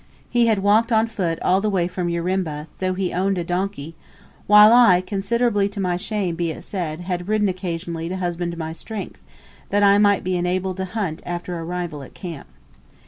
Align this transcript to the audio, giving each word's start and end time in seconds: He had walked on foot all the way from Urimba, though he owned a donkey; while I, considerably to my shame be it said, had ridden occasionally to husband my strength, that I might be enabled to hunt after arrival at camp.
He 0.31 0.47
had 0.47 0.63
walked 0.63 0.91
on 0.91 1.05
foot 1.05 1.39
all 1.43 1.61
the 1.61 1.69
way 1.69 1.87
from 1.87 2.09
Urimba, 2.09 2.65
though 2.79 2.95
he 2.95 3.13
owned 3.13 3.37
a 3.37 3.43
donkey; 3.43 3.93
while 4.47 4.73
I, 4.73 4.99
considerably 4.99 5.69
to 5.69 5.79
my 5.79 5.95
shame 5.95 6.33
be 6.33 6.49
it 6.49 6.63
said, 6.63 7.01
had 7.01 7.27
ridden 7.27 7.47
occasionally 7.47 8.09
to 8.09 8.17
husband 8.17 8.57
my 8.57 8.71
strength, 8.73 9.21
that 9.69 9.83
I 9.83 9.99
might 9.99 10.23
be 10.23 10.35
enabled 10.35 10.77
to 10.77 10.85
hunt 10.85 11.21
after 11.23 11.59
arrival 11.59 12.01
at 12.01 12.15
camp. 12.15 12.47